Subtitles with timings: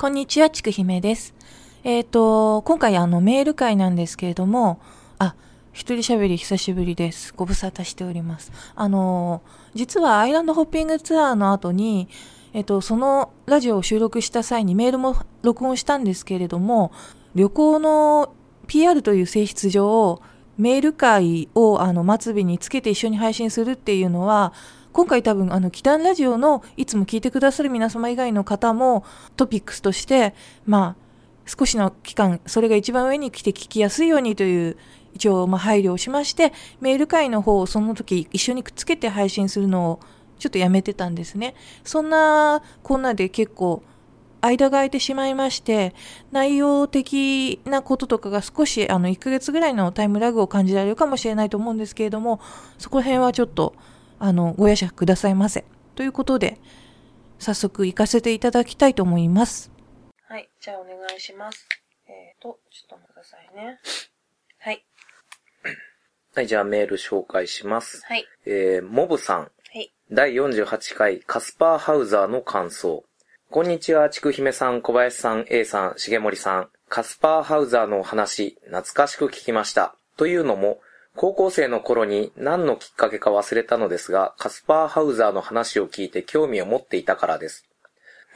[0.00, 1.34] こんにちは、ちくひめです。
[1.84, 4.80] えっ、と、今回あのメール会なんですけれども、
[5.18, 5.34] あ、
[5.74, 7.34] 一人喋り久しぶりです。
[7.36, 8.50] ご無沙汰しております。
[8.74, 9.42] あの、
[9.74, 12.08] 実はアイランドホッピングツアーの後に、
[12.54, 16.92] えっ、と、そのラジオを収録した際にメールも録音したんですけれども、
[17.34, 18.32] 旅行の
[18.68, 20.22] PR という性質上、
[20.56, 24.54] メール会をあの末尾につけて一緒に配信するっていうのは、
[24.92, 29.04] 今回多分あの、祈祷ラジオのいつも聞いてくださる皆様以外の方も
[29.36, 30.34] トピックスとして、
[30.66, 31.10] まあ、
[31.46, 34.76] 少しの期間、それが一番上に来て聞きやすいようにという、
[35.14, 40.00] 一応まあ配慮をしまして、メール会の方をその時一緒にくっつけて配信するのを
[40.38, 41.54] ちょっとやめてたんですね。
[41.84, 43.82] そんなこんなで結構
[44.40, 45.94] 間が空いてしまいまして、
[46.30, 52.40] 内容的なこととかが少しあの1ヶ月ぐらいのタイムラグを感じられるかもしれないと思うんですけれども、
[52.78, 53.74] そこら辺はちょっと
[54.20, 55.64] あのご容赦くださいませ。
[55.94, 56.58] ということで、
[57.38, 59.72] 早速行かせていただきたいと思います。
[60.28, 61.66] はい、じゃあお願いします。
[62.06, 63.80] えーと、ちょっと待ってくださいね。
[64.58, 64.84] はい、
[66.36, 68.04] はい、じゃあメール紹介します。
[68.04, 69.38] はい、えー、モブさん。
[69.40, 69.90] はい。
[70.12, 73.04] 第48回カスパーハウザーの感想。
[73.48, 76.70] こんにちは、ちくひめさん、小林さん、A さん、重森さん。
[76.90, 79.96] カスパーハウザーのお話、懐かしく聞きました。
[80.18, 80.82] というのも、
[81.16, 87.66] 高校生の頃に何のきっかけか忘れたのですが、カスパーハウザーの話を聞いて興味を持っていたからです。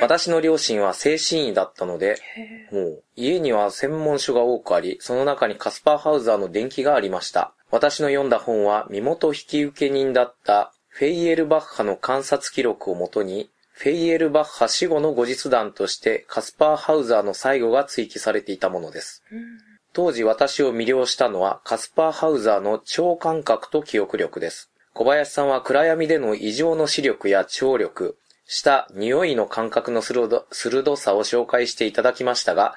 [0.00, 2.16] 私の両親は精神医だったので、
[2.72, 7.54] もう家には専門書が多くあり、その中にカスパーハウザーの伝記がありました。
[7.70, 19.24] 私の読んだ本は身元引受人だったフェイエルバッハの観察記録をもとに、フェイエルバッハ死後の後日談としてカスパーハウザーの最後が追記されていたものです。
[19.94, 24.68] 当時私を魅了したのはカスパーハウザーの超感覚と記憶力です。
[24.92, 32.74] 小林さんは暗闇での異常の視力や聴力、した匂いの感覚の鋭鋭さを紹介していただきましたが、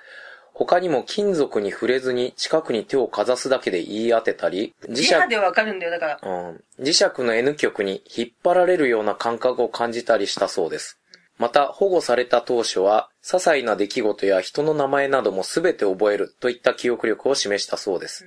[0.53, 6.19] 他にも金属に触れずに近くに手をかざすだけで言い当てたり、磁石でわかるんだよ、だから。
[6.21, 10.99] うん磁石の N 極に引っ張られるような感覚を感じたりしたそうです。
[11.39, 18.25] また、保護された当初は、些細な出来事や人の名前なども全て覚えるといった記憶力を示したそうです。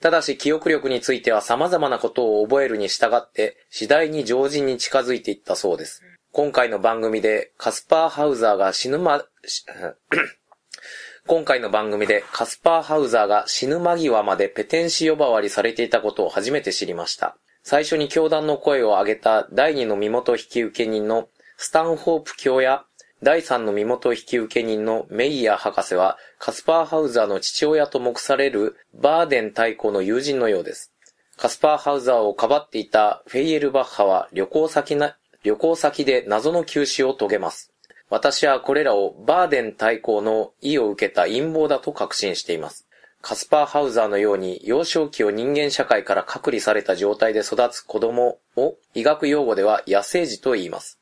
[0.00, 6.02] ただし、記憶力については様々なことを覚えるに従って、次第に常人に近づいていったそうです。
[6.32, 9.24] 今回の番組で、カスパーハウザーが死ぬま、
[11.28, 17.36] 今回の番組でカスパーハウザーが死ぬ間際までペテン師呼ばわりされていたことを初めて知りました。
[17.62, 22.84] 最初に教団の声を上げた第二の身元引受人のスタンホープ教や
[23.24, 30.92] 第三の身元引受人のメイヤー博士はカスパーハウザーの父親と目されるバーデン太鼓の友人のようです。
[31.38, 37.72] カスパーハウザーをかばっていたフェイエルバッハは旅行先な、旅行先で謎の休止を遂げます。
[38.10, 42.86] 私はこれらをバーデン対抗の意を受けた陰謀だと確信しています。
[43.22, 51.00] カスパーハウザーのように幼少期を人間社会から隔離された状態で育つ子供を医学用語では野生児と言います。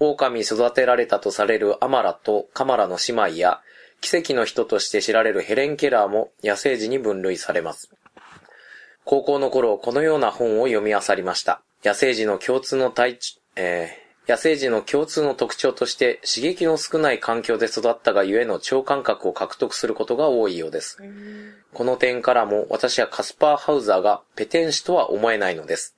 [0.00, 3.60] 狼育てられたとされるアマラとカマラの姉妹や
[4.00, 7.90] 奇跡の人として知られるヘレン・ケラーも野生児に分類されます。
[9.04, 11.60] 高校の頃、このような本を読み漁りました。
[11.84, 13.18] 野生児の共通の体、
[13.56, 20.98] えー、野生児の共通の特徴として刺激の少ない環境で育ったがゆえの超感覚を獲得することが多いようです。
[21.74, 25.96] この点からも私はカスパーハウザーがペテン師とは思えないのです。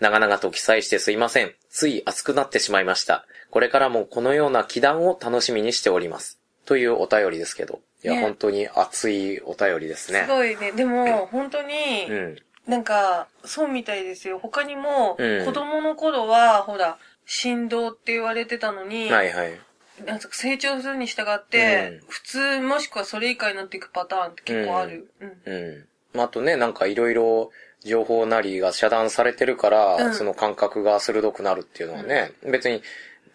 [0.00, 1.54] 長々と記載してすいません。
[1.70, 3.26] つい熱くなってしまいました。
[3.50, 6.38] これからもこのような祈願を楽しみにしております。
[6.66, 7.80] というお便りですけど。
[8.04, 10.22] いや、ね本当に熱いお便りですね。
[10.22, 10.72] すごいね。
[10.72, 12.36] でも、 本当に、うん。
[12.66, 14.38] なんか、そうみたいですよ。
[14.38, 19.60] 他にも、うん子供の頃は、ほら、振動って言われてたのに、はいはい。
[20.04, 25.10] なんか成長するに従って、うん普通もしくはそれ以下になっていくパターンって結構ある。
[25.20, 25.86] うん。
[26.14, 26.20] うん。
[26.20, 27.50] あとね、なんかいろいろ
[27.86, 32.82] 情報なりが遮断されてるから、うんその感覚が鋭くなるっていうのはね、別に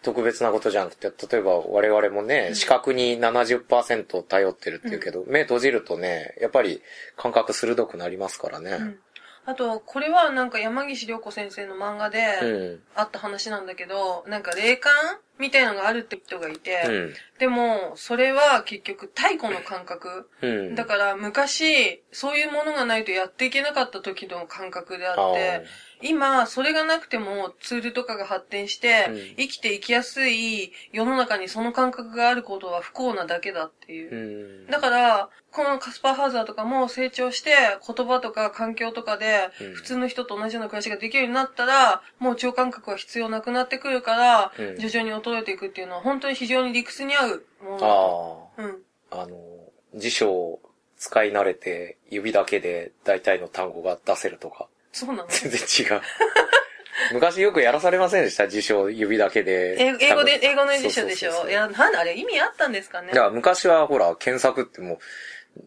[0.02, 6.82] 特別なことじゃなくて、例えば我々もね、視覚に70%頼ってるっていうけど、目閉じるとね、やっぱり
[7.16, 8.70] 感覚鋭くなりますからね。
[8.72, 8.98] うん
[9.44, 12.80] あと、これはなんか山岸涼子先生の漫画でうん。
[12.94, 14.92] あった話なんだけど、なんか霊感
[15.38, 17.14] みたいのがあるって人がいて、うん。
[17.38, 20.28] でも、それは結局太古の感覚。
[20.40, 20.74] うん。
[20.74, 25.64] だから昔、そういうものがないとやっていけなかった時の感覚であって、
[26.02, 34.64] 今、それがなくてもツールとかが発展して、うん生きていきやすい世の中にその感覚があることは不幸なだけだっていう。
[34.64, 34.70] うん。
[34.70, 37.50] だから、このカスパーハウザーとかも成長して
[37.86, 48.50] 言葉とか環境とかでうん普通の人と同じような暮らしができるようになったら、もう超感覚は必要なくなってくるから、うん徐々に衰えていくっていうのは本当に非常に理屈に合うものだと
[49.12, 49.28] ああ。
[49.94, 50.60] 辞書を
[50.98, 54.68] 使い慣れて、指だけで大体の単語が出せるとか。
[54.92, 55.28] そうなの？
[55.28, 56.02] 全然違う。
[57.12, 58.46] 昔よくやらされませんでした？
[58.48, 59.76] 辞書を指だけで。
[59.78, 61.48] 英英語で、英語の辞書でしょ？
[61.48, 63.08] いや、なんだあれ意味あったんですかね？
[63.08, 64.98] だから昔はほら、検索っても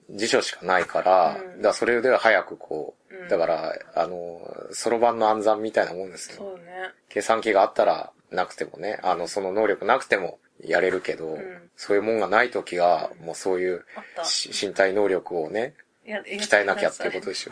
[0.10, 4.40] う辞書しかないから、うんだからそれで早くこう、うんだから、あの、
[4.72, 6.38] そろばんの暗算みたいなもんですよ。
[6.38, 6.92] そうね。
[7.10, 13.86] 計算機があったらなくてもね、あの、その能力なくてもやれるけど、んそういうもんがない時は、もうそういう
[14.62, 15.76] 身体能力をね、
[16.06, 17.52] や鍛えなきゃってことでしょ。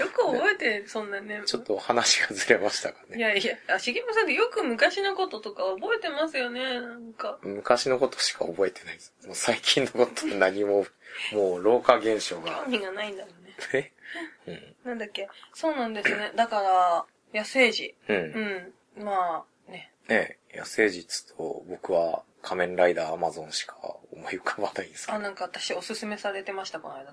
[0.00, 1.42] よく覚えてる、そんなね。
[1.44, 3.18] ちょっと話がずれましたかね。
[3.18, 7.38] いやいや、あ、しげむさんってよく昔のこととか覚えてますよね、なんか。
[7.42, 9.12] 昔のことしか覚えてないです。
[9.26, 10.86] もう最近のことは何も、
[11.34, 12.70] もう老化現象が興。
[12.70, 13.56] 味がないんだもんね。
[13.72, 13.90] え？
[14.46, 14.74] うん。
[14.84, 15.28] なんだっけ？
[15.52, 16.30] そうなんですね。
[16.36, 17.04] だから、
[17.40, 17.94] 野生児。
[18.08, 18.14] う。
[18.14, 19.04] うんん。
[19.04, 19.44] まあ、
[20.08, 20.16] ね。
[20.16, 23.76] ね野生実と僕は仮面ライダーアマゾンしか
[24.12, 25.22] 思い浮かばないんですけあ、ど。
[25.22, 27.12] なんか私おすすめされてました、この間。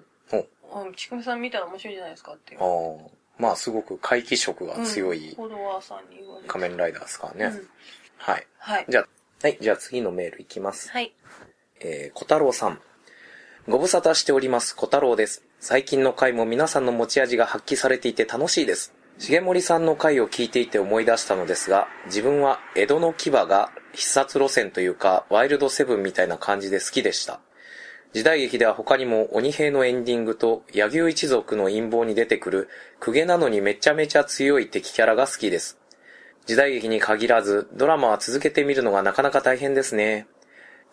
[0.71, 2.59] おあ、ちくみさん見たら面白いじゃないですかっていう。
[2.61, 3.09] ああ。
[3.37, 6.49] まあすごく怪奇色が強いフォロワーさんに言われて。
[6.49, 7.57] 仮面ライダーですからね。
[7.57, 7.69] うん
[8.19, 8.45] はい。
[8.57, 8.85] はい。
[8.89, 9.07] じゃあ、
[9.41, 9.57] はい。
[9.59, 10.89] じゃあ次のメールいきます。
[10.91, 11.13] はい。
[11.79, 12.81] えー、小太郎さん。
[13.67, 15.43] ご無沙汰しております、小太郎です。
[15.59, 18.93] 最近の回も皆さんの持ち味が発揮されていて楽しいです。
[19.19, 27.41] 重森さんの回を聞いていて思い出したのですが、自分は江戸の牙が必殺路線というか、ワイルドセブンみたいな感じで好きでした。
[28.13, 32.69] 時代劇では他にも鬼平のエンディングと柳生一族の陰謀に出てくる
[33.01, 35.77] 公家なのにめちゃめちゃ強い敵キャラが好きです。
[36.45, 40.27] 時代劇に限らず、ドラマは続けてみるのがなかなか大変ですね。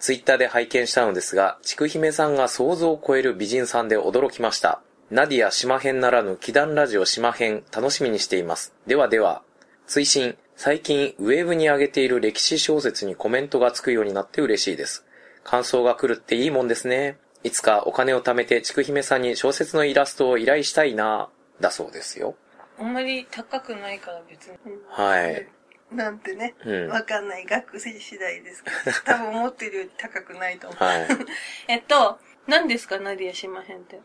[0.00, 4.82] ツイッターで拝見したのですが、ちくひめさんが想像を超える美人さんで驚きました。
[5.10, 8.74] ナディア島編ならぬ祈願ラジオ島編楽しみにしています。
[8.86, 9.42] ではでは、
[9.86, 15.04] 追伸、最近ウェーブに上げている歴史小説にコメントがつくようになって嬉しいです。
[15.44, 17.18] 感想が来るっていいもんですね。
[17.44, 21.28] いつかお金を貯めてちくひめさんに小説のイラストを依頼したいな、
[21.60, 22.34] だそうですよ。
[22.78, 24.56] あんまり高くないから別に。
[24.88, 25.46] はい。
[25.92, 26.56] なんてね。
[26.64, 26.88] うん。
[26.88, 27.46] わかんない。
[27.46, 28.76] 学生次第ですけど。
[29.04, 30.82] 多分思ってるより高くないと思う。
[30.82, 31.06] はい。
[31.68, 32.18] えっと、
[32.48, 34.00] 何ですかナディア島編って？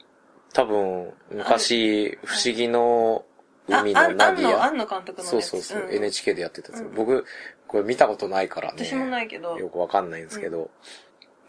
[0.53, 3.25] 多分、昔、不思議の
[3.67, 4.65] 海あ、あのナディア。
[4.65, 5.27] あんの監督の。
[5.27, 7.25] そうそうそう、ん NHK でやってたやつ、うん僕、
[7.67, 8.83] これ見たことないからね。
[8.83, 9.57] 私もないけど。
[9.57, 10.69] よくわかんないんですけど。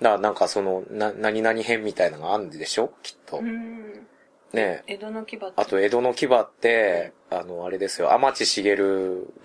[0.00, 2.92] だからなんかその、な、何々編みたいなのがあるんでしょ？
[3.02, 3.38] きっと。
[3.38, 4.06] うん。
[4.52, 5.46] ね江戸の牙って。
[5.56, 8.76] あと、江戸の牙って、あの、あれですよ、天地茂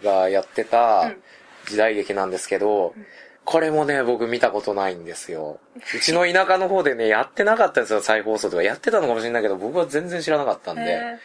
[0.03, 1.23] がやってたうん
[1.65, 3.05] 時代劇なんですけど、うん
[3.49, 5.61] これもね、僕見たことないんですよ。
[5.95, 8.61] うちの田舎の方でね、 やってなかったんですよ、再放送とか。
[8.61, 10.81] やってたのかもしれないけど、僕は全然知らなかったんで。
[10.81, 11.17] へ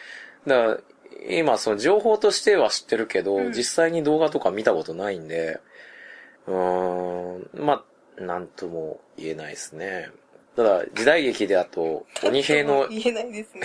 [0.47, 0.79] だから、
[1.27, 5.59] 今、その情報としては知ってるけど、うん実際に動画とか見たことないんで、
[6.47, 7.83] うーん、ま
[8.17, 10.09] あ、なんとも言えないですね。
[10.55, 13.61] ただ、時代劇であと、ー鬼平の、 言えないですね。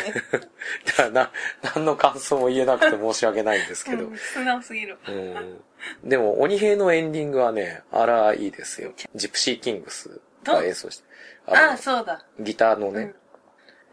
[0.86, 1.30] だからな、
[1.74, 4.06] 何の感想も言えなくて申し訳ないんですけど。
[4.06, 4.96] うん素直すぎる。
[5.06, 5.60] うん。
[6.04, 8.92] でも、鬼平のエンディングはね、あら、いいですよ。
[9.14, 11.04] ジプシーキングスが演奏して。
[11.46, 12.24] あのそうだ。
[12.40, 13.14] ギターのねうん。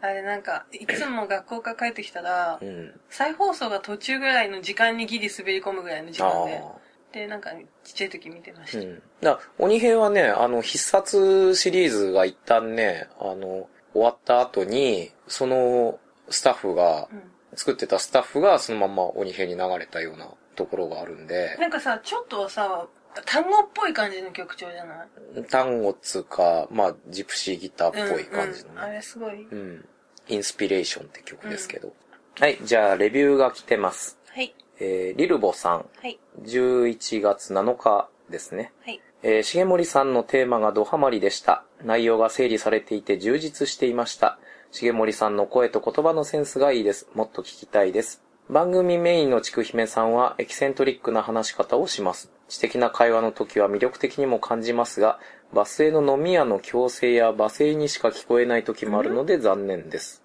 [0.02, 3.00] あれなんか、いつも学校から帰ってきたらう、ん。
[3.10, 6.56] 再放送が途中ぐらいの時間にギリ滑り込むぐらいの時あ間で。
[6.56, 6.85] あ。
[7.12, 7.50] で、なんか、
[7.84, 8.78] ちっちゃい時見てました。
[8.78, 9.02] うん。
[9.20, 15.98] だ鬼平はね、あの、必殺シリーズが一旦ね、あの、終わった後に、その、
[16.28, 22.86] スタッフが、うん作ってたスタッフがそのまんま鬼平に流れたようなところがあるんで、なんかさ、ちょっとさ、
[23.24, 25.06] 単語っぽい感じの曲調じゃな
[25.40, 25.42] い？
[25.44, 28.94] 単語っつうか、まあ、ジプシーギターっぽい感じのうんうんあね。
[28.96, 29.42] れすごい。
[29.50, 29.88] うん。
[30.28, 31.94] インスピレーションって曲ですけど。
[32.38, 34.18] はい、じゃあ、レビューが来てます。
[34.28, 34.54] はい。
[34.78, 36.18] えー、リルボさん、はい。
[36.42, 38.72] 11月7日ですね。
[38.84, 39.00] はい。
[39.22, 41.64] えー、重森さんのテーマがドハマりでした。
[41.82, 44.38] 内容が整理されていて充実していました。
[44.72, 47.08] 重森さんの声と言葉のセンスがいいです。
[47.14, 48.22] もっと聞きたいです。
[48.48, 52.30] 番組メインのちくひめさんはエキセントリックな話し方をします。
[52.48, 55.18] 知的な会話の時は魅力的にも感じますが、
[55.52, 60.22] バス停の飲み屋の強制や罵声にしか聞こえない時もあるので残念です。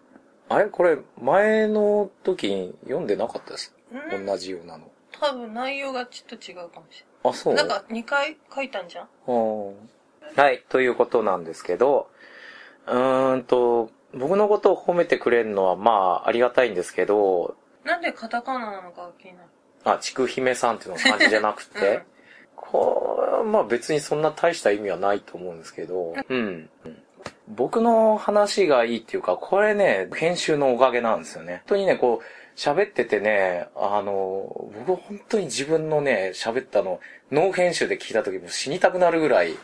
[0.50, 0.66] あれ？
[0.66, 3.74] これ、前の時に読んでなかったです？
[4.14, 4.92] うん同じようなの。
[5.22, 7.70] 多分内容がちょっと違うかもしあ、そうれない。
[7.70, 9.08] なんか2回書いたんじゃん？
[9.28, 9.34] う
[9.72, 9.76] ん
[10.36, 12.10] はい、ということなんですけど、
[12.88, 19.48] うーんと、僕のことを褒めてくれるのはまあありがたいんですけど、なんでカタカナなのかが気になる。
[19.84, 22.02] あ、ちくひめさんっていうの漢字じゃなくて、うん
[22.56, 26.70] これはまあ別にそんな大した意味はないと思うんですけど、うん。
[27.48, 31.56] 僕の話がいいっていうか、これね、編集のおかげなんですよね。
[31.56, 32.26] 本当にね、こう、
[32.56, 37.00] 喋っててね、あの、僕本当に自分のね、喋ったの、
[37.32, 39.56] 脳編集で聞いた時も死にたくなるぐらい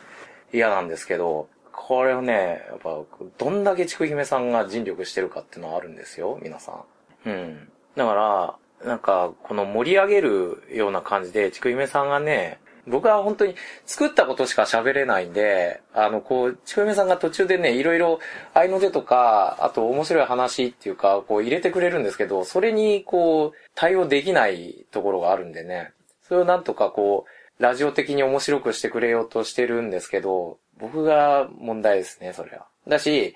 [0.54, 3.00] 嫌なんですけど、これをね、やっぱ、
[3.38, 6.84] どんだけちくひめさんが尽力してるかっていうのはあるんですよ、皆さ
[7.26, 7.30] ん。
[7.30, 7.72] うん。
[7.96, 18.20] だから、なんか、この盛り上げるような感じで、ちくひめさんがね、僕は本当に作ったことしか喋れないんで、あの、こう、ちくめさんが途中でね、いろいろ
[18.54, 25.92] 愛の手とか、あと面白い話っていうか、こう入れてくれるんですけど、それにこう、対応できないところがあるんでね、
[26.24, 27.26] それをなんとかこ
[27.60, 32.68] う、ラジオ的に面白くしてくれようとしてるんですけど、僕が問題ですね、それは。
[32.88, 33.36] だし、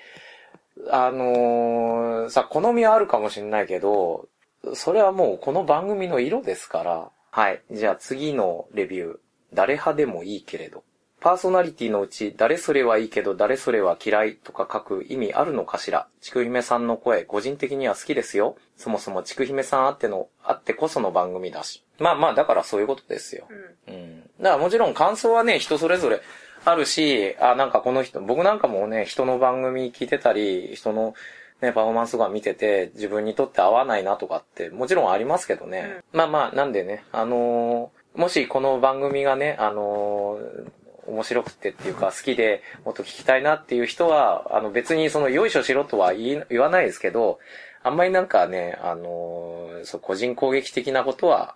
[0.89, 4.27] あのーさ、好みはあるかもしれないけど、
[4.73, 7.09] それはもうこの番組の色ですから。
[7.31, 7.61] はい。
[7.71, 9.17] じゃあ次のレビュー。
[9.53, 10.83] 誰派でもいいけれど。
[11.21, 18.57] パーソナリティのうち、誰それはいいけど誰それは嫌いとか書く意味あるのかしらちくひめさんの声、個人的には好きですよ。
[18.75, 21.83] そもそもちくひめさんあっての、あってこその番組だし。
[21.99, 23.47] まあまあ、だからそういうことですよ。
[23.87, 23.93] うん。
[23.93, 24.21] うん。
[24.39, 26.21] だからもちろん感想はね、人それぞれ
[26.65, 31.13] あるし、あ、なんかこの人、僕なんかもね、人の番組聞いてたり、人の
[31.61, 36.01] ね、パフォーマンスが見てて、自分にとって合わないなとかって、もちろんありますけどね。
[36.13, 40.71] まあまあ、なんでね、あのーもしこの番組がね、あのー
[41.07, 47.39] 面白くてっていうか好きでもっと聞きたいなっていう人は、あの別にそのよいしょしろとは言わないですけど、
[47.83, 51.55] あんまりなんかね、あのーそう個人攻撃的なことは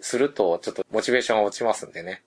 [0.00, 2.22] するとちょっとモチベーションが落ちますんでね。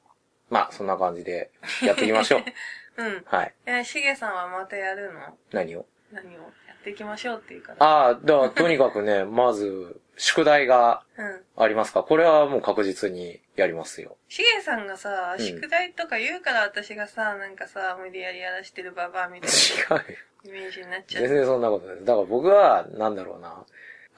[0.49, 1.51] まあ、そんな感じで
[1.83, 2.41] やっていきましょう。
[3.01, 3.23] うん。
[3.25, 3.53] はい。
[3.65, 5.19] え、しげさんはまたやるの？
[5.51, 5.85] 何を？
[6.11, 6.47] 何をや
[6.79, 7.85] っていきましょうっていうから。
[7.85, 11.41] ああ、だからとにかくね、まず、宿題がうん。
[11.63, 12.03] ありますか？
[12.03, 14.17] これはもう確実にやりますよ。
[14.29, 19.49] しげさんがさ、うん宿題とか言うから私がさ、なんかさ、無理やりやらしてるババアみたい
[19.89, 20.17] な違うよ。
[20.45, 21.35] イメージになっちゃっ全て。
[21.37, 21.95] 然そんなことない。
[22.05, 23.63] だから僕は、なんだろうな。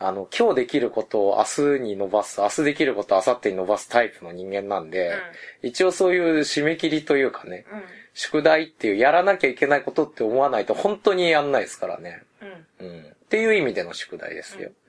[0.02, 5.14] あの、今日できることを明日に伸ばす、明日できることを明後日に伸ばすタイプの人間なんで、
[5.62, 7.84] 一応そういう締め切りというかね、うん。
[8.14, 12.24] 宿題っていうやらなきゃいけないことって思わないと本当にやんないですからね。
[12.80, 12.88] うん。
[12.88, 12.96] うん。
[12.96, 13.02] うん。
[13.04, 14.72] っていう意味での宿題ですよ。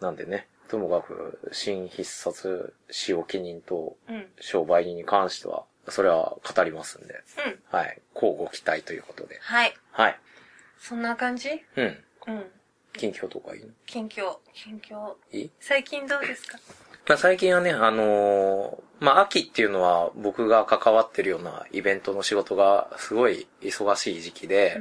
[0.00, 4.16] なんでね、ともかく、新必殺使用記人とうん。
[4.16, 4.26] うん。
[4.40, 7.22] 商売人に関しては、それは語りますんで、
[7.70, 8.00] はい。
[8.14, 9.38] 交互期待ということで。
[9.40, 9.74] はい。
[9.92, 10.18] はい。
[10.78, 11.62] そんな感じ？
[11.76, 12.04] うん。
[12.26, 12.44] うん。
[12.92, 13.68] 近況とかいいの？
[13.86, 14.36] 近況。
[14.52, 15.14] 近況。
[15.32, 15.50] いい？
[15.60, 16.58] 最近どうですか？
[17.08, 24.80] まあ、最近はね、あのーまあ、秋っていうのは僕が関わってるようなイベントの仕事がすごい忙しい時期で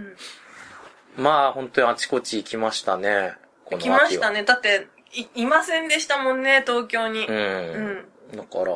[1.18, 1.24] う、ん。
[1.24, 3.34] まあ本当にあちこち行きましたね。
[3.64, 4.44] この秋来はましたね。
[4.44, 4.88] だって、
[5.22, 7.26] い、いませんでしたもんね、東京に。
[7.28, 7.32] う。
[7.32, 8.38] うんん。
[8.38, 8.74] だから、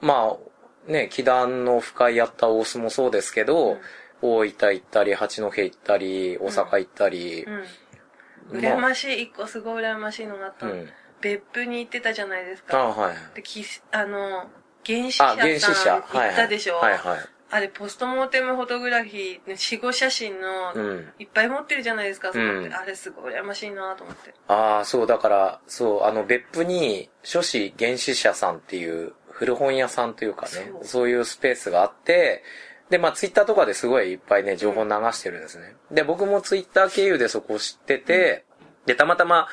[0.00, 3.80] まあ、ね、祈願の深いやった大須もそうですけど、うん
[4.22, 8.58] 大分行ったり、八戸行ったり、大阪行ったり、うん。
[8.58, 10.72] 羨ましい、一個すごい羨ましいのがあったの。
[10.72, 10.88] うん。
[11.20, 12.78] 別府に行ってたじゃないですあか。
[12.78, 13.16] はい。
[13.34, 14.50] で、きあの、
[14.84, 15.74] 原始者。
[15.74, 16.34] さん行はい、はい。
[16.34, 17.18] ったでしょ、はいはい。
[17.56, 21.08] あれ、ポストモーテムフォトグラフィーの死後写真の、うん。
[21.18, 22.66] いっぱい持ってるじゃないですか、そこって。
[22.66, 24.34] うんあれすごい羨ましいなと思って。
[24.46, 32.42] ああ、そう、だから、そう、あの、別府に、書士原始者さんっていう、古本屋さんというかね、そうそういうスペースがあって、
[32.90, 35.76] で、まあ、ツイッターとかですごいいっぱいね、情報流してるんですね。
[35.90, 38.44] で、僕もツイッター経由でそこを知ってて、
[38.84, 39.48] で、たまたま、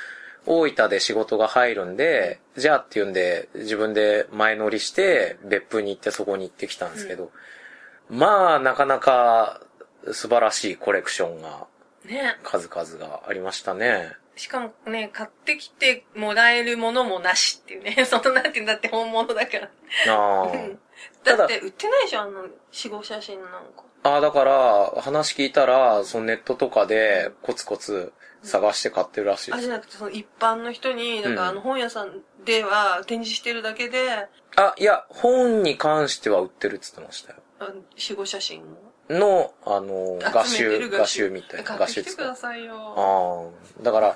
[0.46, 7.32] 大分で仕事が入るんで、じゃあっていうんで、自分で前乗りして、別府に行ってそこに行ってきたんですけど、
[8.14, 9.62] まあ、なかなか
[10.12, 11.66] 素晴らしいコレクションが、
[12.06, 12.38] ね。
[12.44, 14.12] 数々がありましたね。
[14.36, 18.06] しかもね、買ってきてもらえるものもなしっていうね。
[18.06, 19.70] そのなんて言うんだって本物だから。
[20.14, 20.52] ああ。
[21.24, 23.84] ただだって売ってないでしょ、あの死後写真なんか。
[24.04, 28.12] ああ、だから、話聞いたら、そのネットとかでコツコツ
[28.44, 29.60] 探して買ってるらしいです。
[29.60, 37.43] あじゃなくて、その一般の人に、なんかあの本屋さんでは展示してるだけで、あ、いや、本に関しては売ってるって言ってましたよ。
[37.64, 38.66] あ死後写真を？
[39.10, 41.64] の、あの、画集画集みたいな。
[41.64, 42.76] 買画集ってきてくださいよ。
[42.98, 44.16] ああ、だから、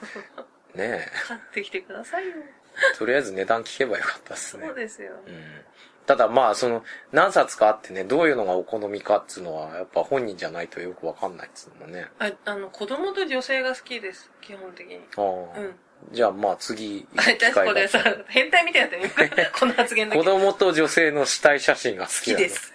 [0.75, 2.33] ね買ってきてくださいよ。
[2.93, 4.75] え、とりあえず値段聞けばよかったっすねそう。
[4.75, 5.13] ですよ。
[5.25, 5.43] うん。
[6.05, 12.07] ただまあ、その、何冊かあってね、どういうのがお好みかっつうのは、やっぱ本人じゃないとよくわかんないっつうのもね。
[12.19, 15.01] あ、あの、子供と女性が好きです、基本的に。
[15.17, 15.79] ああ、うん。
[16.11, 19.51] じゃあまあ次、あ私 これさ変態みたいだったね。
[19.59, 20.19] この発言だけ。
[20.23, 22.73] 子供と女性の死体写真が好好きなのきです。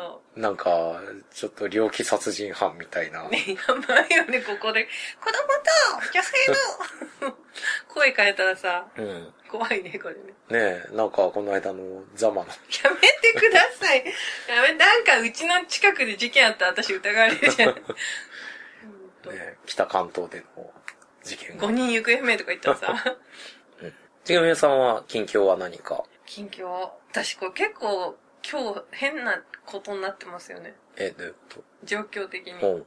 [0.00, 1.00] そなんか、
[1.32, 3.22] ちょっと猟奇殺人犯みたいな。
[3.26, 3.28] う。
[3.30, 4.88] ね、やばいよね、ここで。
[5.20, 5.32] 子供
[6.02, 7.36] と女性の
[7.88, 9.34] 声変えたらさ、うん。
[9.50, 10.20] 怖いね、これね。
[10.48, 12.48] ねえ、なんかこの間のザマの。
[12.48, 12.54] や
[12.90, 14.04] めてください。
[14.48, 17.74] やめ、なんかうちの近くで事件あったら私疑われるじゃん。
[19.30, 20.72] ね、北関東での
[21.22, 21.70] 事件が5。
[21.72, 23.16] 人行方不明とか言ったらさ、
[24.24, 26.02] ちぐみさんは近況は何か？
[26.24, 26.90] 近況。
[27.10, 28.16] 私これ結構
[28.48, 30.74] 今日変なことになってますよね。
[30.96, 32.52] え、どういうこ状況的に。
[32.54, 32.86] う。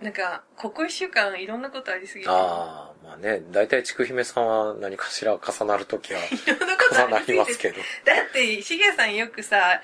[0.00, 2.30] なんか、ここ一週間いろんなことありすぎて。
[2.30, 7.32] ああ、まあね、大体ちくひめさんは何かしら重なるときは いろんなこと重なありすぎて。
[7.32, 7.76] りますけど。
[7.76, 9.82] だって、しげさんよくさ、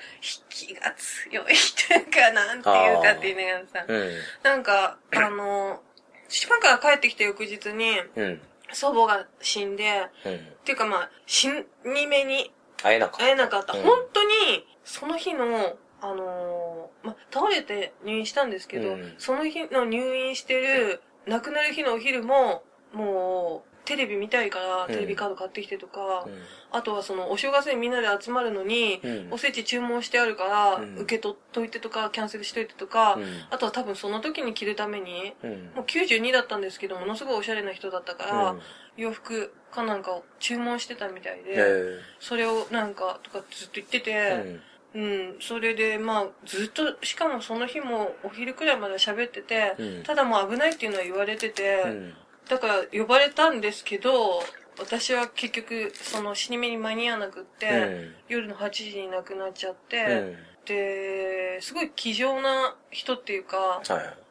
[0.49, 4.17] 引きが強い人かなんていうかって言いながらさ、うん。
[4.41, 5.83] なんか、あの、
[6.29, 8.41] 島から帰ってきた翌日に、うん。
[8.73, 10.35] 祖母が死んで、うん。
[10.35, 13.25] っていうかまあ、死に目に会えなかった。
[13.25, 13.73] 会えなかった。
[13.73, 19.15] うん本当に、その日の、あのーま、倒れて入院したんですけど、うん。
[19.17, 22.63] その日の入院してる、亡くなる日のお昼も、
[22.93, 24.93] もう、テレビ見たいから、うん。
[24.93, 26.33] テレビカード買ってきてとか、うん。
[26.71, 29.27] あとはその、お正月にみんなで集まるのに、うん。
[29.31, 30.95] おせち注文してあるから、うん。
[30.99, 33.23] 受け取っといてとか、キャンセルしといてとか、うん。
[33.49, 35.51] あとは多分その時に着るために、うん。
[35.75, 38.59] もう92だったんですけど、ものすごいおしゃれな人だったから、うん。
[38.95, 44.59] 洋服かなんかを注文してたみたいで、えそれをなんかとかずっと言ってえて、
[44.97, 52.13] うん、それでまあずっと、しかもその日もお昼くらいまで喋ってて、うんただもう危ないっていうのは言われてて、うん。
[52.49, 54.41] だから呼ばれたんですけど、
[54.79, 60.35] 私は結局その死に目に間に合わなくって、うん夜の8時に亡くなっちゃって、うん。
[60.65, 63.81] で、すごい気丈な人っていうか、は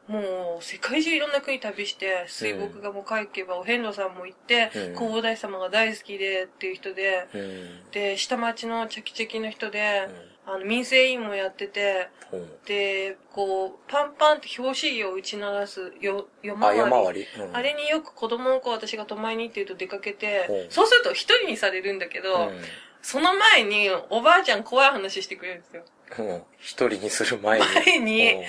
[0.08, 0.12] い。
[0.12, 7.90] もう世界中いろんな国旅して、水墨画も描けばお遍路さんも行って、うん弘法大師様が大好きでっていう人で、うん。
[7.92, 10.08] で、下町のチャキチャキの人で、
[10.46, 12.48] あの、民生委員もやってて、うん。
[12.64, 16.78] で、こう、パンパンって表紙を打ち鳴らす、よ、夜あ、回り。
[16.80, 17.26] 夜回り。
[17.38, 22.60] うんあれによく子供の子私が泊まりに行ってると出かけてう、んそうすると一人にされるんだけど、うん
[23.02, 25.84] その前におばあちゃん怖い話してくれるんですよ。
[26.18, 26.42] うん。
[26.58, 27.64] 一人にする前に。
[27.86, 28.42] 前に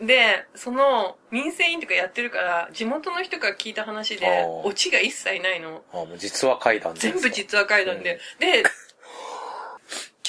[0.00, 4.26] で、その、民生委員とかやってるから、地元の人から聞いた話で
[4.64, 5.82] オチが一切ないの。
[5.92, 8.18] うんあ、もう実話怪談全部実話怪談で。
[8.38, 8.62] で、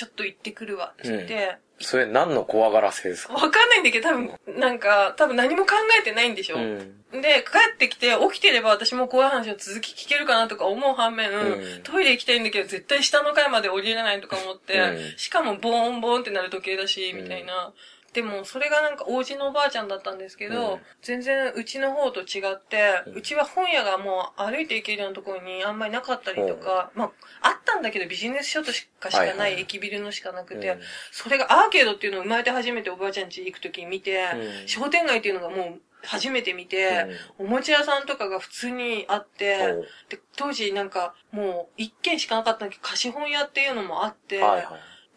[0.02, 3.34] ちょっと行ってくるわって言って、それ何の怖がらせですか？
[3.34, 7.22] わかんないんだけど、多分、なんか、多分何も考えてないんでしょ、うん。
[7.22, 11.84] で、帰ってきて、起きてれば私も怖い話を続き聞けるかなとか思う反面、うん。
[11.84, 15.18] トイレ行きたいんだけど、絶対下の階まで降りれないとか思って、うん。
[15.18, 17.74] しかもボーンボーンってなる時計だし、みたいな。
[18.14, 20.80] でも、それがなんか、王子のおばあちゃんだったんですけど、うん。
[21.02, 29.62] 全然、うちの方と違って、ううんちは本屋がもう歩いて行けるようなところにあんまりなかったりとか、まあ、あったんだけど、ビジネス書としかしかはいはいない。
[29.62, 30.80] 駅ビルのしかなくて、うん。
[31.12, 34.26] それがアーケードっていうのを生まれて初めておばあちゃん家行くときに見て、
[34.62, 34.68] うん。
[34.68, 39.74] 商店街っていうのがもう初めて見て、おもちゃ屋さんとかが普通にあって、う。
[39.80, 44.66] んで当時なんかもう一軒しかなかったんだけど、貸本屋っていうのもあって、はいはい。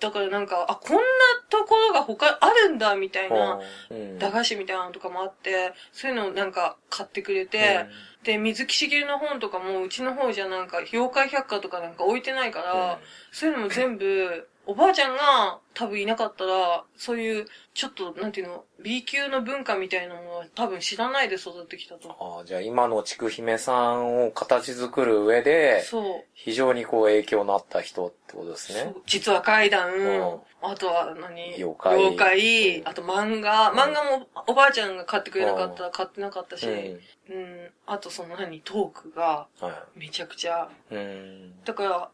[0.04, 1.02] だからなんか、あ、こんな
[1.48, 4.18] ところが他あるんだみたいな、うん。
[4.18, 7.86] 駄菓子みたいなのとかもあって、そういうのをなんか買ってくれて、
[8.22, 13.00] で、水木しげるの本とかもうちの方じゃなんか、妖怪百科とかなんか置いてないから、
[13.32, 22.16] そういうのも全部、おばあちゃんが多分いなかったら、そういう、ちょっと、なんていうの、B 級の文化みたいなものは多分知らないで育ってきたと。
[22.18, 26.24] ああ、じゃあ今のちくひめさんを形作る上で、そう。
[26.34, 29.02] 非常にこう影響のあった人ってことですねそう。
[29.06, 37.00] 実は怪談、んあとは何妖怪妖怪うんあと漫画、漫画もおばあちゃんが買ってくれなかったら買ってなかったし、う
[37.30, 37.70] うん、ん。
[37.86, 40.94] あとその何、トークがはめちゃくちゃ、い。
[40.94, 41.64] うん。
[41.64, 42.10] だから、は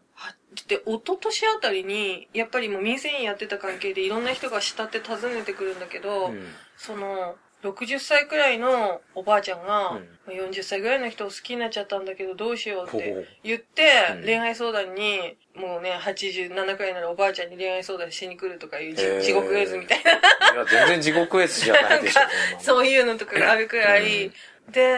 [0.67, 6.47] で、一昨年あたりに、やっぱりもう民生委員やってた関係でいろんな人が慕って訪ねてくるんだけど、うん。
[6.77, 10.09] その、60歳くらいのおばあちゃんが、うん。
[10.27, 14.25] まあ40歳ぐらいの人を好きになっちゃったんだけどどうしようって言って、うん。
[14.25, 20.15] 恋愛相談に、もうね、87くらいになるおばあちゃんに恋愛相談しに来るとかいう地獄絵図みたいな、い
[20.57, 22.21] や、全然地獄絵図じゃないでしょ。
[22.61, 24.73] そういうのとかがあるくらい、うん。
[24.73, 24.97] で、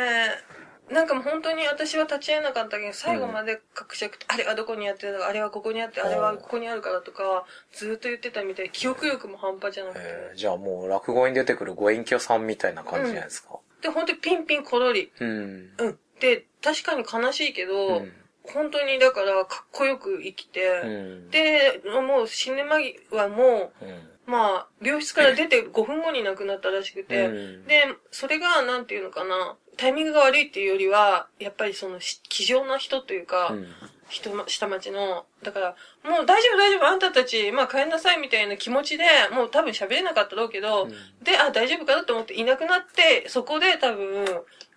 [0.92, 10.00] なんかもう本当に私は立ち会えなかったけど、最後まで隠しゃくて、あれはどこにやってたあれはここにあって、あれはここにあるからとか、ずっと言ってたみたいで、記憶力も半端じゃなくて。
[10.04, 13.58] えーじゃあもう落語に出てくるご隠居さんみたいな感じじゃないですか。
[13.82, 15.10] で、本当にピンピンコロリ。
[15.18, 15.70] うん。
[15.78, 15.98] うん。
[16.20, 18.12] で、確かに悲しいけど、うん
[18.44, 20.88] 本当にだからかっこよく生きて、う
[21.28, 21.30] ん。
[21.30, 33.66] で、もう死ぬ間際も、うん、まあ、病室から出て5分後に亡くなったらしくて、うんで、それが、なんていうのかな、タイミングが悪いっていうよりは、やっぱりその、し気丈な人というか、うん
[34.08, 40.86] 人ま、下町の、だから、もう大丈夫大丈夫、あんたたち、まあ帰んなさいみたいな気持ちで、もう多分喋れなかったろうけど、
[41.22, 44.26] で、あ、大丈夫かなと思っていなくなって、そこで多分、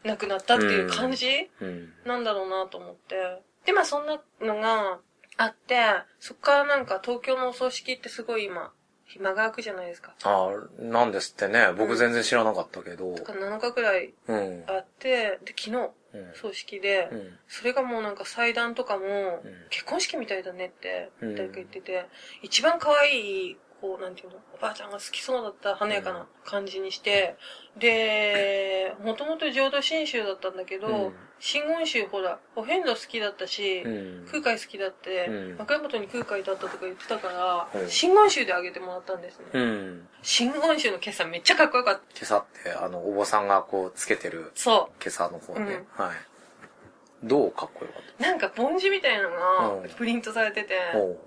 [0.05, 1.93] 亡くなったっていう感じ、うん。
[2.05, 3.43] なんだろうなと思って。
[3.65, 4.99] で、まあそんなのが
[5.37, 5.75] あって、
[6.19, 8.71] そっからなんか東京のお葬式ってすごい今、
[9.05, 10.13] 暇が空くじゃないですか。
[10.23, 11.71] ああ、なんですってね。
[11.77, 13.13] 僕全然知らなかったけど。
[13.13, 14.63] だから7日くらいうん。
[14.67, 22.07] あって、で、昨日、うん葬式で、うんそれがもうなんか祭壇とかも、うん結婚式みたいだねって、うん誰か言ってて、
[22.41, 27.35] 一番可愛いこう、なんていうの、おばあちゃんが好きそうだった華やかな感じにして、
[27.77, 33.89] で、もともと浄土真宗だったんだけど、うん真言宗ほら、お遍路好きだったし、う
[34.23, 34.25] ん。
[34.27, 37.27] 空海好きだって、うん若い元に空海だったとか言ってたか
[37.73, 39.45] ら、うん真言宗であげてもらったんですね。
[39.53, 40.07] うん。
[40.21, 42.01] 真言宗の今朝めっちゃかっこよかった。
[42.15, 45.85] 今朝って、あの、お坊さんがこう、つけてるそ今朝の方ね。
[45.97, 46.15] うはい。
[47.23, 48.21] どうかっこよかっう。
[48.21, 50.75] なんか、ポンジみたいなのうんが、プリントされてて。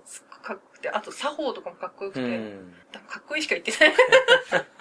[0.05, 2.21] すっごいかっこよくて、あと、作法とかもかっこよくて、
[3.07, 4.65] かっこいいしか言ってない。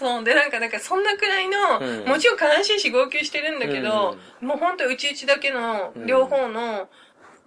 [0.00, 0.24] そう。
[0.24, 6.88] で、なんか、なんか、そんなくらいの、うんもちろん悲しいし号泣してるんだけど、もうほんとうちうちだけの、うん両方の、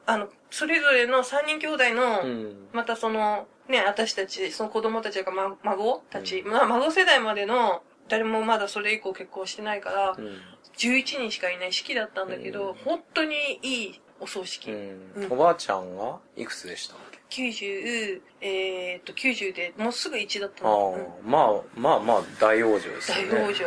[0.06, 2.68] あの、それぞれの三人兄弟の、うん。
[2.74, 10.42] またその、ね、私たち、その子供たちが、ま、孫たち、まあ、孫世代までの、誰もまだそれ以降結婚してないから、うん。
[10.78, 14.72] 11人しかいない式だったんだけど、うん本当にいいお葬式。
[14.72, 16.96] うんうんおばあちゃんがいくつでした？
[17.34, 21.18] 90、えー、っと、90で、もうすぐ1だったああの。
[21.24, 23.32] うん、まあ、まあまあ、大往生ですよね。
[23.32, 23.66] 大往生。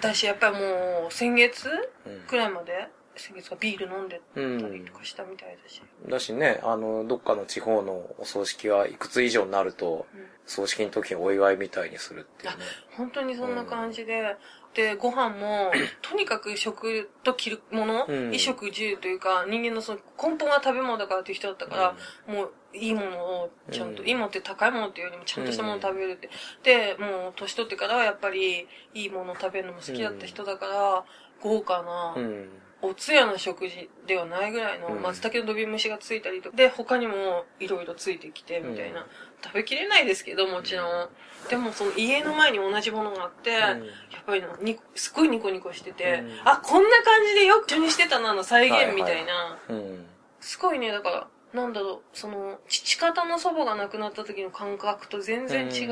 [0.00, 1.68] だし、やっぱりもう、先月
[2.06, 2.20] うん。
[2.26, 2.88] くらいまで、
[3.18, 4.60] 先月はビール飲んでうん。
[4.60, 5.82] たりとかしたみたいだし。
[6.08, 12.64] だしね、あの、どっかの地方のお葬式はいくつ以上になると、うん葬式の時にお祝いみたいにするっていうね。
[12.96, 14.34] 本当にそんな感じで、
[14.72, 26.30] で、ご飯も、 とにかく食と着るもの、うん衣食住というか、人間のその根本が食べ物だからっていう人だったから、もう、いいものをちゃんと、うんいいものって高いものっていうよりもちゃんとしたものを食べるって。
[26.62, 31.04] で、もう、年取ってからはやっぱり、いいものを食べるのも好きだった人だから、
[31.42, 32.24] 豪華な、うん。
[32.24, 32.48] うん。
[32.80, 39.00] お通夜の食事ではないぐらいのうん松茸の土瓶蒸しがついたりとか、で、他にもいろいろついてきて、みたいな。
[39.00, 39.06] うん
[39.42, 41.08] 食べきれないですけど、もちろん。
[41.48, 49.58] でも、その家の前に同じものがあって、やっぱりのにすっごいニコニコしてて、うんあ、こんな感じでよく一緒にしてたなの再現みたいな。
[49.68, 50.06] うん。
[50.40, 55.88] すごいね、だから、なんだろう、その、父方の祖母が亡くなった時の感覚と全然違う。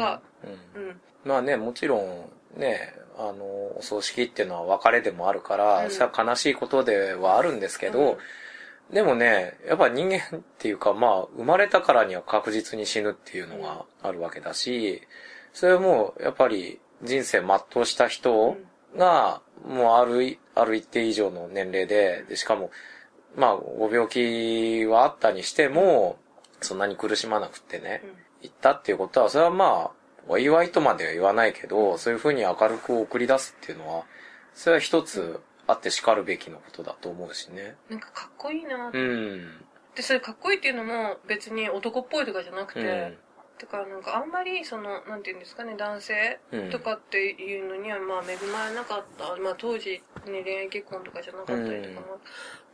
[0.75, 0.83] うん。
[0.83, 1.01] うん。
[1.25, 5.91] まあね、もちろん、ね、あの、お葬式っていうのは別れでもあるから、うん。
[5.91, 8.19] それは悲しいことではあるんですけど、
[8.91, 8.95] うん。
[8.95, 15.03] でもね、やっぱ人間っていうか、まあ、生まれたからには確実に死ぬっていうのがあるわけだし、
[15.53, 18.57] それはもう、やっぱり人生全うした人
[18.97, 22.71] が、もうある、ある一定以上の年齢で、で、しかも、
[23.35, 26.19] まあ、ご病気はあったにしても、
[26.61, 28.03] そんなに苦しまなくってね、
[28.43, 34.05] 行ったっていうことは、それはまあ、お祝いとまでは言わないけど、そういうふうに明るく送り出すっていうのは、
[34.55, 37.77] それは一つあって叱るべきのことだと思うしね。
[37.91, 38.91] なんかかっこいいな。
[38.93, 39.65] うん。
[39.95, 43.17] で、それかっこいいっていうのも別に男っぽいとかじゃなくて、うん。
[43.59, 49.37] だからなんかあんまりその、なんていうんですかね、男性うんとかっていうのにはまあ恵まれなかった。
[49.37, 52.21] まあ当時ね、恋愛結婚とかじゃなかったりとかも、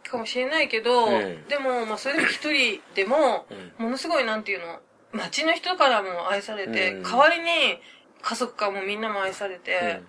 [0.05, 3.47] かもしれないけど、うんでもまあそれでも一人でも、
[3.79, 3.85] うん。
[3.85, 4.81] ものすごいなんていうの、
[5.13, 7.81] 街の人からも愛されて、うん代わりに
[8.23, 10.01] 家族からもみんなも愛されて、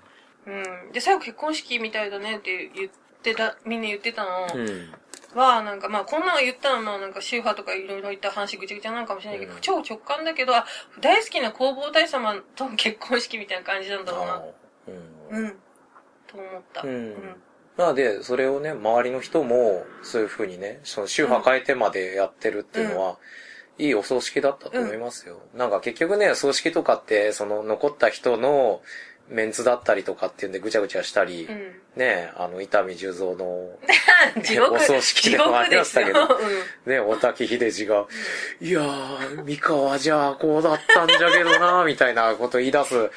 [0.45, 0.91] うん。
[0.91, 2.91] で、最後結婚式みたいだねって言っ
[3.23, 4.47] てた、みんな言ってたの。
[4.53, 4.93] うん。
[5.35, 10.65] は、なんかまあこんなの言ったらまあなんか宗派とかいろいろ言った話ぐちゃぐちゃなんかもしれないけど、うん超直感だけど、あ
[11.01, 14.43] 大好きな弘法大師様との結婚式みたいな感じなんだろうな。
[15.31, 15.45] うん。
[15.45, 15.55] うん。
[16.27, 16.83] と思った。
[16.83, 17.35] うん
[17.75, 23.17] なので、それをね、周りの人も、そういうふうにね、その宗派変えてまでやってるっていうのは、
[23.77, 25.39] いいお葬式だったと思いますよ。
[25.55, 28.81] なんか結局ね、葬式とかって、その残った人の
[29.29, 31.73] メンツだったりとかっていうんでぐちゃぐちゃしたり、うん。
[31.95, 33.69] ね、あの、伊丹十三の、
[34.43, 35.67] 地獄、お葬式地でもあ。
[35.67, 38.05] りますしたけどうんね、大滝秀治が、
[38.59, 43.09] いやー、三河じゃあこうだったんじゃけどな、 みたいなこと言い出す、うん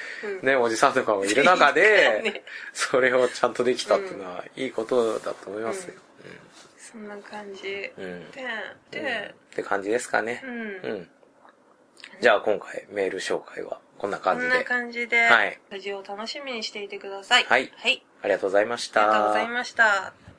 [0.42, 5.94] ね、おじさんとかもいる中で、 ねそれをちゃんとできたっていうのは、いいことだと思いますよ。
[6.96, 7.90] そんな感じ。
[7.98, 8.04] うん。
[8.04, 8.30] うん。
[8.30, 10.46] で、うんで、って感じですかねう。
[10.46, 10.50] ん。
[10.50, 11.08] うん。
[12.20, 14.64] じゃあ今回メール紹介はこんなこんな感じで。
[14.64, 17.44] 感じで、はいラジオを楽しみにしていてください。
[17.44, 18.02] はいはい。
[18.22, 19.02] ありがとうございました。
[19.02, 20.25] ありがとうございました。